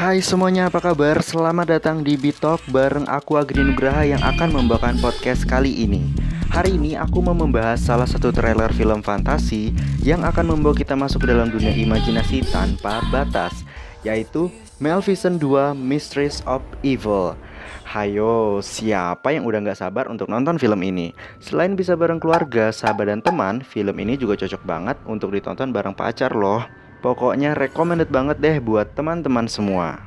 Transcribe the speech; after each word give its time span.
Hai 0.00 0.24
semuanya, 0.24 0.72
apa 0.72 0.80
kabar? 0.80 1.20
Selamat 1.20 1.76
datang 1.76 2.00
di 2.00 2.16
Bitalk 2.16 2.64
bareng 2.72 3.04
aku 3.04 3.36
Agri 3.36 3.60
Nugraha 3.60 4.00
yang 4.08 4.24
akan 4.24 4.56
membawakan 4.56 4.96
podcast 4.96 5.44
kali 5.44 5.76
ini. 5.84 6.16
Hari 6.48 6.80
ini 6.80 6.96
aku 6.96 7.20
mau 7.20 7.36
membahas 7.36 7.84
salah 7.84 8.08
satu 8.08 8.32
trailer 8.32 8.72
film 8.72 9.04
fantasi 9.04 9.76
yang 10.00 10.24
akan 10.24 10.56
membawa 10.56 10.72
kita 10.72 10.96
masuk 10.96 11.28
ke 11.28 11.36
dalam 11.36 11.52
dunia 11.52 11.76
imajinasi 11.76 12.48
tanpa 12.48 13.04
batas, 13.12 13.52
yaitu 14.00 14.48
Maleficent 14.80 15.36
2 15.36 15.76
Mistress 15.76 16.40
of 16.48 16.64
Evil. 16.80 17.36
Hayo, 17.84 18.64
siapa 18.64 19.36
yang 19.36 19.44
udah 19.44 19.60
gak 19.68 19.84
sabar 19.84 20.08
untuk 20.08 20.32
nonton 20.32 20.56
film 20.56 20.80
ini? 20.80 21.12
Selain 21.44 21.76
bisa 21.76 21.92
bareng 21.92 22.16
keluarga, 22.16 22.72
sahabat, 22.72 23.12
dan 23.12 23.20
teman, 23.20 23.60
film 23.60 24.00
ini 24.00 24.16
juga 24.16 24.40
cocok 24.40 24.64
banget 24.64 24.96
untuk 25.04 25.36
ditonton 25.36 25.76
bareng 25.76 25.92
pacar 25.92 26.32
loh. 26.32 26.64
Pokoknya 27.00 27.56
recommended 27.56 28.12
banget 28.12 28.36
deh 28.44 28.60
buat 28.60 28.92
teman-teman 28.92 29.48
semua. 29.48 30.04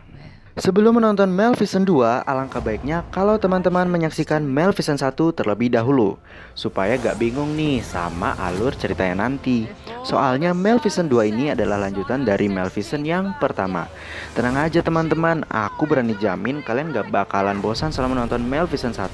Sebelum 0.54 1.02
menonton 1.02 1.34
Maleficent 1.34 1.90
2, 1.90 2.22
alangkah 2.30 2.62
baiknya 2.62 3.02
kalau 3.10 3.42
teman-teman 3.42 3.90
menyaksikan 3.90 4.46
Maleficent 4.46 5.02
1 5.02 5.18
terlebih 5.34 5.74
dahulu. 5.74 6.22
Supaya 6.54 6.94
gak 7.02 7.18
bingung 7.18 7.58
nih 7.58 7.82
sama 7.82 8.38
alur 8.38 8.78
ceritanya 8.78 9.26
nanti. 9.26 9.66
Soalnya 10.06 10.54
Maleficent 10.54 11.10
2 11.10 11.34
ini 11.34 11.50
adalah 11.58 11.82
lanjutan 11.82 12.22
dari 12.22 12.46
Maleficent 12.46 13.02
yang 13.02 13.34
pertama. 13.42 13.90
Tenang 14.38 14.62
aja 14.62 14.86
teman-teman, 14.86 15.42
aku 15.50 15.90
berani 15.90 16.14
jamin 16.22 16.62
kalian 16.62 16.94
gak 16.94 17.10
bakalan 17.10 17.58
bosan 17.58 17.90
selama 17.90 18.22
menonton 18.22 18.46
Maleficent 18.46 18.94
1 18.94 19.10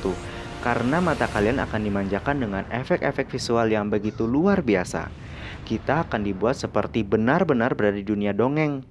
Karena 0.59 0.99
mata 0.99 1.31
kalian 1.31 1.63
akan 1.63 1.79
dimanjakan 1.87 2.35
dengan 2.43 2.67
efek-efek 2.67 3.31
visual 3.31 3.71
yang 3.71 3.87
begitu 3.87 4.27
luar 4.27 4.59
biasa 4.59 5.28
kita 5.65 6.07
akan 6.07 6.21
dibuat 6.23 6.55
seperti 6.55 7.01
benar-benar 7.01 7.73
berada 7.73 7.97
di 7.97 8.05
dunia 8.05 8.31
dongeng. 8.31 8.85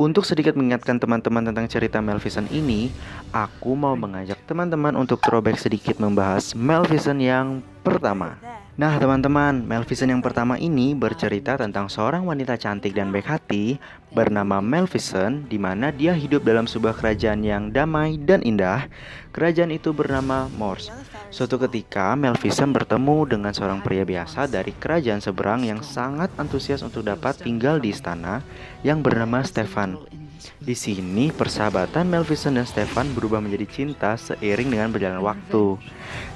Untuk 0.00 0.24
sedikit 0.24 0.56
mengingatkan 0.56 0.96
teman-teman 0.96 1.52
tentang 1.52 1.68
cerita 1.68 2.00
Maleficent 2.00 2.48
ini, 2.48 2.88
aku 3.36 3.76
mau 3.76 3.92
mengajak 3.96 4.39
teman-teman 4.50 4.98
untuk 4.98 5.22
throwback 5.22 5.62
sedikit 5.62 6.02
membahas 6.02 6.58
Maleficent 6.58 7.22
yang 7.22 7.62
pertama. 7.86 8.34
Nah 8.74 8.98
teman-teman, 8.98 9.62
Maleficent 9.62 10.10
yang 10.10 10.18
pertama 10.18 10.58
ini 10.58 10.90
bercerita 10.90 11.54
tentang 11.54 11.86
seorang 11.86 12.26
wanita 12.26 12.58
cantik 12.58 12.90
dan 12.90 13.14
baik 13.14 13.30
hati 13.30 13.78
bernama 14.10 14.58
Maleficent 14.58 15.46
di 15.46 15.54
mana 15.54 15.94
dia 15.94 16.10
hidup 16.18 16.42
dalam 16.42 16.66
sebuah 16.66 16.98
kerajaan 16.98 17.46
yang 17.46 17.70
damai 17.70 18.18
dan 18.18 18.42
indah. 18.42 18.90
Kerajaan 19.30 19.70
itu 19.70 19.94
bernama 19.94 20.50
Morse. 20.58 20.90
Suatu 21.30 21.54
ketika, 21.62 22.18
Maleficent 22.18 22.74
bertemu 22.74 23.30
dengan 23.30 23.54
seorang 23.54 23.78
pria 23.78 24.02
biasa 24.02 24.50
dari 24.50 24.74
kerajaan 24.74 25.22
seberang 25.22 25.62
yang 25.62 25.78
sangat 25.78 26.26
antusias 26.42 26.82
untuk 26.82 27.06
dapat 27.06 27.38
tinggal 27.38 27.78
di 27.78 27.94
istana 27.94 28.42
yang 28.82 28.98
bernama 28.98 29.46
Stefan. 29.46 29.94
Di 30.60 30.72
sini 30.72 31.28
persahabatan 31.32 32.08
Melvison 32.08 32.56
dan 32.56 32.64
Stefan 32.64 33.12
berubah 33.12 33.40
menjadi 33.40 33.66
cinta 33.68 34.16
seiring 34.16 34.72
dengan 34.72 34.88
berjalan 34.88 35.20
waktu. 35.20 35.76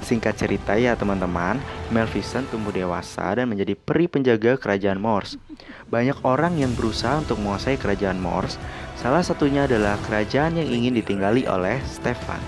Singkat 0.05 0.33
cerita 0.37 0.77
ya 0.77 0.93
teman-teman, 0.93 1.57
Melvison 1.89 2.45
tumbuh 2.49 2.73
dewasa 2.73 3.33
dan 3.33 3.49
menjadi 3.49 3.73
peri 3.73 4.05
penjaga 4.05 4.57
kerajaan 4.61 5.01
Morse. 5.01 5.41
Banyak 5.89 6.21
orang 6.25 6.57
yang 6.57 6.73
berusaha 6.77 7.21
untuk 7.21 7.41
menguasai 7.41 7.77
kerajaan 7.81 8.21
Morse, 8.21 8.61
salah 8.97 9.25
satunya 9.25 9.65
adalah 9.65 9.97
kerajaan 10.05 10.57
yang 10.57 10.69
ingin 10.69 10.97
ditinggali 10.97 11.49
oleh 11.49 11.81
Stefan. 11.85 12.41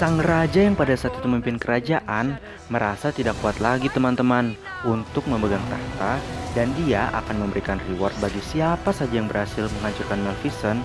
Sang 0.00 0.16
raja 0.16 0.64
yang 0.64 0.80
pada 0.80 0.96
saat 0.96 1.12
itu 1.12 1.28
memimpin 1.28 1.60
kerajaan 1.60 2.40
merasa 2.72 3.12
tidak 3.12 3.36
kuat 3.44 3.60
lagi 3.60 3.92
teman-teman 3.92 4.56
untuk 4.88 5.28
memegang 5.28 5.60
tahta 5.68 6.16
dan 6.56 6.72
dia 6.72 7.12
akan 7.12 7.44
memberikan 7.44 7.76
reward 7.92 8.16
bagi 8.16 8.40
siapa 8.40 8.96
saja 8.96 9.20
yang 9.20 9.28
berhasil 9.28 9.68
menghancurkan 9.76 10.24
Maleficent 10.24 10.80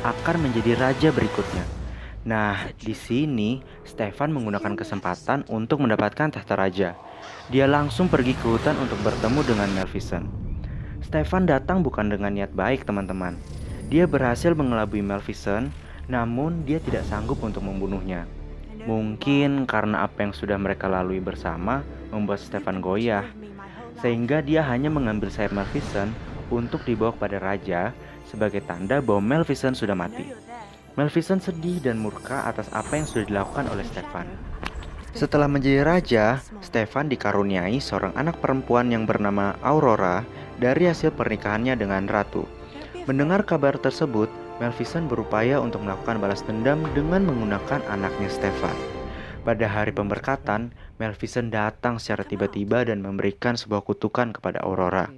akan 0.00 0.36
menjadi 0.48 0.76
raja 0.80 1.08
berikutnya. 1.12 1.64
Nah, 2.20 2.68
di 2.76 2.92
sini 2.92 3.64
Stefan 3.84 4.32
menggunakan 4.32 4.76
kesempatan 4.76 5.48
untuk 5.48 5.80
mendapatkan 5.80 6.28
tahta 6.28 6.54
raja. 6.56 6.92
Dia 7.48 7.64
langsung 7.64 8.12
pergi 8.12 8.36
ke 8.36 8.44
hutan 8.44 8.76
untuk 8.76 9.00
bertemu 9.00 9.40
dengan 9.44 9.68
Maleficent. 9.72 10.28
Stefan 11.00 11.48
datang 11.48 11.80
bukan 11.80 12.12
dengan 12.12 12.32
niat 12.32 12.52
baik, 12.52 12.84
teman-teman. 12.84 13.40
Dia 13.88 14.04
berhasil 14.04 14.52
mengelabui 14.52 15.00
Maleficent, 15.00 15.72
namun 16.12 16.62
dia 16.68 16.76
tidak 16.78 17.08
sanggup 17.08 17.40
untuk 17.40 17.64
membunuhnya. 17.64 18.28
Mungkin 18.84 19.68
karena 19.68 20.04
apa 20.04 20.24
yang 20.24 20.32
sudah 20.32 20.56
mereka 20.56 20.88
lalui 20.88 21.20
bersama 21.20 21.84
membuat 22.12 22.40
Stefan 22.40 22.80
goyah, 22.80 23.24
sehingga 24.00 24.40
dia 24.40 24.64
hanya 24.64 24.88
mengambil 24.88 25.28
sayap 25.28 25.52
Maleficent 25.52 26.12
untuk 26.52 26.84
dibawa 26.84 27.14
kepada 27.16 27.38
raja 27.38 27.94
sebagai 28.28 28.62
tanda 28.66 29.02
bahwa 29.02 29.22
Maleficent 29.22 29.74
sudah 29.74 29.94
mati. 29.94 30.28
Maleficent 30.98 31.40
sedih 31.40 31.78
dan 31.80 32.02
murka 32.02 32.44
atas 32.46 32.66
apa 32.74 32.98
yang 32.98 33.06
sudah 33.06 33.24
dilakukan 33.26 33.66
oleh 33.70 33.86
Stefan. 33.86 34.26
Setelah 35.10 35.50
menjadi 35.50 35.82
raja, 35.82 36.38
Stefan 36.62 37.10
dikaruniai 37.10 37.82
seorang 37.82 38.14
anak 38.14 38.38
perempuan 38.38 38.94
yang 38.94 39.10
bernama 39.10 39.58
Aurora 39.58 40.22
dari 40.62 40.86
hasil 40.86 41.10
pernikahannya 41.18 41.74
dengan 41.74 42.06
ratu. 42.06 42.46
Mendengar 43.10 43.42
kabar 43.42 43.74
tersebut, 43.74 44.30
Maleficent 44.62 45.08
berupaya 45.08 45.58
untuk 45.58 45.82
melakukan 45.82 46.20
balas 46.20 46.44
dendam 46.46 46.84
dengan 46.94 47.26
menggunakan 47.26 47.80
anaknya 47.90 48.28
Stefan. 48.30 48.76
Pada 49.40 49.66
hari 49.66 49.90
pemberkatan, 49.90 50.70
Maleficent 51.00 51.48
datang 51.48 51.96
secara 51.96 52.28
tiba-tiba 52.28 52.84
dan 52.84 53.00
memberikan 53.00 53.56
sebuah 53.56 53.82
kutukan 53.88 54.36
kepada 54.36 54.60
Aurora. 54.62 55.08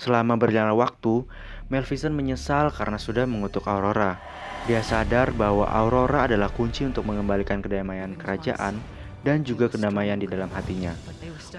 Selama 0.00 0.40
berjalan 0.40 0.72
waktu, 0.80 1.28
Maleficent 1.68 2.16
menyesal 2.16 2.72
karena 2.72 2.96
sudah 2.96 3.28
mengutuk 3.28 3.68
Aurora. 3.68 4.16
Dia 4.64 4.80
sadar 4.80 5.36
bahwa 5.36 5.68
Aurora 5.68 6.24
adalah 6.24 6.48
kunci 6.48 6.88
untuk 6.88 7.04
mengembalikan 7.04 7.60
kedamaian 7.60 8.16
kerajaan 8.16 8.80
dan 9.20 9.44
juga 9.44 9.68
kedamaian 9.68 10.16
di 10.16 10.24
dalam 10.24 10.48
hatinya. 10.56 10.96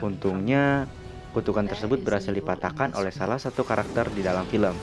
Untungnya, 0.01 0.89
kutukan 1.37 1.69
tersebut 1.69 2.01
berhasil 2.01 2.33
dipatahkan 2.33 2.97
oleh 2.97 3.13
salah 3.13 3.37
satu 3.37 3.61
karakter 3.61 4.09
di 4.09 4.25
dalam 4.25 4.49
film. 4.49 4.81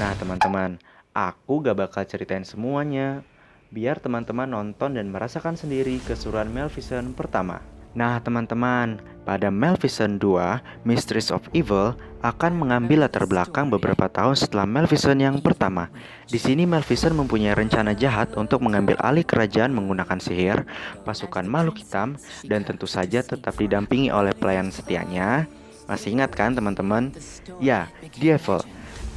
Nah, 0.00 0.16
teman-teman, 0.16 0.80
aku 1.12 1.60
gak 1.60 1.76
bakal 1.76 2.08
ceritain 2.08 2.48
semuanya. 2.48 3.20
Biar 3.68 4.00
teman-teman 4.00 4.48
nonton 4.48 4.96
dan 4.96 5.12
merasakan 5.12 5.60
sendiri 5.60 6.00
keseruan 6.00 6.48
Maleficent 6.48 7.12
pertama. 7.12 7.68
Nah 7.98 8.22
teman-teman, 8.22 9.02
pada 9.26 9.50
Maleficent 9.50 10.22
2, 10.22 10.86
Mistress 10.86 11.34
of 11.34 11.42
Evil 11.50 11.98
akan 12.22 12.54
mengambil 12.54 13.02
latar 13.02 13.26
belakang 13.26 13.74
beberapa 13.74 14.06
tahun 14.06 14.38
setelah 14.38 14.70
Maleficent 14.70 15.18
yang 15.18 15.42
pertama. 15.42 15.90
Di 16.30 16.38
sini 16.38 16.62
Maleficent 16.62 17.18
mempunyai 17.18 17.58
rencana 17.58 17.98
jahat 17.98 18.38
untuk 18.38 18.62
mengambil 18.62 18.94
alih 19.02 19.26
kerajaan 19.26 19.74
menggunakan 19.74 20.22
sihir, 20.22 20.62
pasukan 21.02 21.42
makhluk 21.42 21.82
hitam, 21.82 22.14
dan 22.46 22.62
tentu 22.62 22.86
saja 22.86 23.18
tetap 23.18 23.58
didampingi 23.58 24.14
oleh 24.14 24.30
pelayan 24.30 24.70
setianya. 24.70 25.50
Masih 25.90 26.14
ingat 26.14 26.38
kan 26.38 26.54
teman-teman? 26.54 27.10
Ya, 27.58 27.90
Devil. 28.14 28.62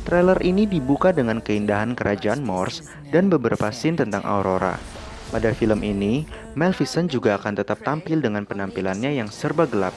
Trailer 0.10 0.42
ini 0.42 0.66
dibuka 0.66 1.14
dengan 1.14 1.38
keindahan 1.38 1.94
kerajaan 1.94 2.42
Morse 2.42 2.90
dan 3.14 3.30
beberapa 3.30 3.70
scene 3.70 4.02
tentang 4.02 4.26
Aurora. 4.26 4.82
Pada 5.32 5.56
film 5.56 5.80
ini, 5.80 6.28
Maleficent 6.60 7.08
juga 7.08 7.40
akan 7.40 7.56
tetap 7.56 7.80
tampil 7.88 8.20
dengan 8.20 8.44
penampilannya 8.44 9.16
yang 9.16 9.32
serba 9.32 9.64
gelap. 9.64 9.96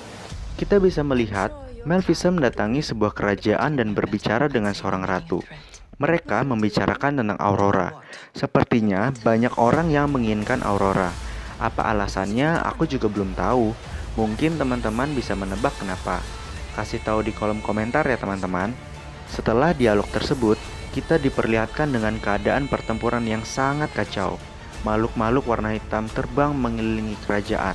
Kita 0.55 0.79
bisa 0.79 1.03
melihat 1.03 1.51
Maleficent 1.83 2.39
mendatangi 2.39 2.87
sebuah 2.87 3.11
kerajaan 3.11 3.75
dan 3.75 3.99
berbicara 3.99 4.47
dengan 4.47 4.71
seorang 4.79 5.03
ratu. 5.03 5.43
Mereka 5.99 6.47
membicarakan 6.47 7.19
tentang 7.19 7.39
Aurora. 7.43 7.99
Sepertinya 8.31 9.11
banyak 9.27 9.59
orang 9.59 9.91
yang 9.91 10.07
menginginkan 10.15 10.63
Aurora. 10.63 11.11
Apa 11.59 11.91
alasannya? 11.91 12.63
Aku 12.71 12.87
juga 12.87 13.11
belum 13.11 13.35
tahu. 13.35 13.75
Mungkin 14.15 14.55
teman-teman 14.55 15.11
bisa 15.19 15.35
menebak 15.35 15.75
kenapa. 15.83 16.23
Kasih 16.79 17.03
tahu 17.03 17.27
di 17.27 17.35
kolom 17.35 17.59
komentar 17.59 18.07
ya 18.07 18.15
teman-teman. 18.15 18.71
Setelah 19.27 19.75
dialog 19.75 20.07
tersebut, 20.15 20.63
kita 20.95 21.19
diperlihatkan 21.19 21.91
dengan 21.91 22.23
keadaan 22.23 22.71
pertempuran 22.71 23.27
yang 23.27 23.43
sangat 23.43 23.91
kacau 23.91 24.39
makhluk-makhluk 24.85 25.45
warna 25.49 25.75
hitam 25.75 26.07
terbang 26.13 26.53
mengelilingi 26.55 27.17
kerajaan. 27.27 27.75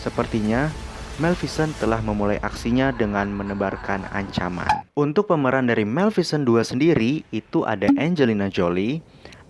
Sepertinya 0.00 0.70
Maleficent 1.16 1.72
telah 1.80 2.04
memulai 2.04 2.36
aksinya 2.44 2.92
dengan 2.92 3.32
menebarkan 3.32 4.04
ancaman. 4.12 4.68
Untuk 5.00 5.32
pemeran 5.32 5.64
dari 5.64 5.88
Maleficent 5.88 6.44
2 6.44 6.60
sendiri 6.60 7.24
itu 7.32 7.64
ada 7.64 7.88
Angelina 7.96 8.52
Jolie, 8.52 9.00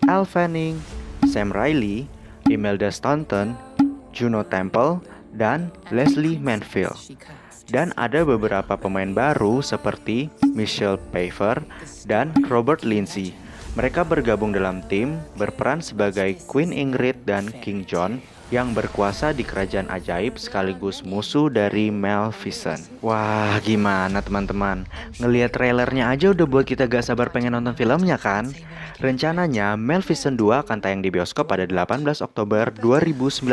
Elle 0.07 0.23
Fanning, 0.23 0.79
Sam 1.27 1.51
Riley, 1.51 2.07
Imelda 2.47 2.87
Staunton, 2.87 3.51
Juno 4.15 4.47
Temple, 4.47 5.03
dan 5.35 5.67
Leslie 5.91 6.39
Manville. 6.39 6.95
Dan 7.67 7.91
ada 7.99 8.23
beberapa 8.23 8.79
pemain 8.79 9.11
baru 9.11 9.59
seperti 9.59 10.31
Michelle 10.55 10.95
Pfeiffer 11.11 11.59
dan 12.07 12.31
Robert 12.47 12.87
Lindsay 12.87 13.35
mereka 13.77 14.01
bergabung 14.01 14.49
dalam 14.49 14.81
tim, 14.89 15.21
berperan 15.37 15.85
sebagai 15.85 16.33
Queen 16.49 16.73
Ingrid 16.73 17.29
dan 17.29 17.45
King 17.61 17.85
John 17.85 18.17
yang 18.49 18.73
berkuasa 18.73 19.37
di 19.37 19.45
kerajaan 19.45 19.85
ajaib 19.93 20.41
sekaligus 20.41 21.05
musuh 21.05 21.45
dari 21.45 21.93
Maleficent. 21.93 22.81
Wah, 23.05 23.61
gimana 23.61 24.25
teman-teman? 24.25 24.89
Ngelihat 25.21 25.53
trailernya 25.53 26.09
aja 26.09 26.33
udah 26.33 26.49
buat 26.49 26.65
kita 26.65 26.89
gak 26.89 27.05
sabar 27.05 27.29
pengen 27.29 27.53
nonton 27.53 27.77
filmnya 27.77 28.17
kan? 28.17 28.49
Rencananya 28.97 29.77
Maleficent 29.77 30.41
2 30.41 30.65
akan 30.65 30.81
tayang 30.81 31.05
di 31.05 31.13
bioskop 31.13 31.45
pada 31.45 31.69
18 31.69 32.01
Oktober 32.25 32.73
2019. 32.81 33.45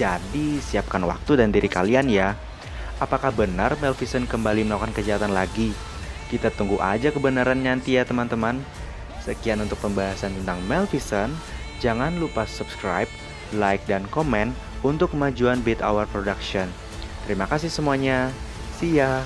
Jadi 0.00 0.56
siapkan 0.64 1.04
waktu 1.04 1.44
dan 1.44 1.52
diri 1.52 1.68
kalian 1.68 2.08
ya. 2.08 2.32
Apakah 2.96 3.28
benar 3.28 3.76
Maleficent 3.76 4.24
kembali 4.24 4.64
melakukan 4.64 4.96
kejahatan 4.96 5.36
lagi? 5.36 5.76
Kita 6.32 6.48
tunggu 6.48 6.80
aja 6.80 7.12
kebenaran 7.12 7.60
nanti 7.60 8.00
ya 8.00 8.08
teman-teman. 8.08 8.83
Sekian 9.24 9.64
untuk 9.64 9.80
pembahasan 9.80 10.36
tentang 10.36 10.60
Maleficent. 10.68 11.32
Jangan 11.80 12.20
lupa 12.20 12.44
subscribe, 12.44 13.08
like, 13.56 13.80
dan 13.88 14.04
komen 14.12 14.52
untuk 14.84 15.16
kemajuan 15.16 15.64
Beat 15.64 15.80
Hour 15.80 16.04
Production. 16.12 16.68
Terima 17.24 17.48
kasih 17.48 17.72
semuanya. 17.72 18.28
See 18.76 19.00
ya. 19.00 19.24